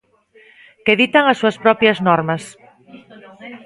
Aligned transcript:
Que 0.85 0.93
ditan 1.01 1.25
as 1.27 1.39
súas 1.41 1.57
propias 1.63 1.97
normas. 2.07 2.43